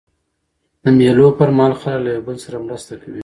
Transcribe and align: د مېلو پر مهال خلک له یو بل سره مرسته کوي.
د 0.83 0.85
مېلو 0.97 1.27
پر 1.37 1.49
مهال 1.57 1.73
خلک 1.81 1.99
له 2.03 2.09
یو 2.15 2.25
بل 2.27 2.37
سره 2.45 2.57
مرسته 2.65 2.93
کوي. 3.01 3.19